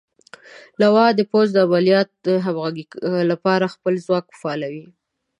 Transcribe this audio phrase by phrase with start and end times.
[0.81, 2.85] لوا د پوځ د عملیاتو د همغږۍ
[3.31, 4.85] لپاره خپل ځواک فعالوي.